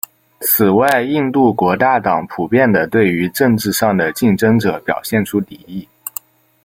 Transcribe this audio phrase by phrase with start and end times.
[0.39, 5.87] 此外印度国大党普遍地对于政治上的竞争者表现出敌意。